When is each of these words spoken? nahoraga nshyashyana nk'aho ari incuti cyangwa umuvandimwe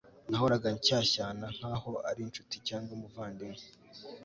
nahoraga 0.29 0.67
nshyashyana 0.75 1.45
nk'aho 1.55 1.91
ari 2.09 2.19
incuti 2.25 2.55
cyangwa 2.67 2.91
umuvandimwe 2.97 3.61